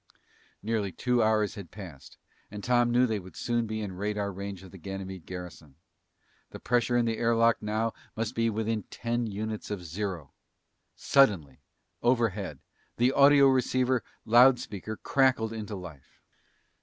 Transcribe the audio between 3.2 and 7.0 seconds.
soon be in radar range of the Ganymede garrison. The pressure